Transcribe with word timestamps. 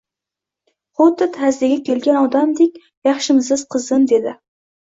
Xuddi 1.01 1.27
ta’ziyaga 1.35 1.77
kelgan 1.91 2.19
odamdek, 2.25 2.81
Yaxshimisiz, 3.11 3.69
qizim, 3.77 4.13
dedi 4.17 4.39